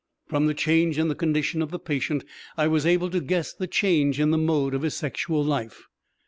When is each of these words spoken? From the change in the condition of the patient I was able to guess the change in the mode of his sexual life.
From 0.25 0.47
the 0.47 0.55
change 0.55 0.97
in 0.97 1.09
the 1.09 1.13
condition 1.13 1.61
of 1.61 1.69
the 1.69 1.77
patient 1.77 2.23
I 2.57 2.67
was 2.67 2.87
able 2.87 3.11
to 3.11 3.19
guess 3.21 3.53
the 3.53 3.67
change 3.67 4.19
in 4.19 4.31
the 4.31 4.35
mode 4.39 4.73
of 4.73 4.81
his 4.81 4.95
sexual 4.95 5.43
life. 5.45 5.83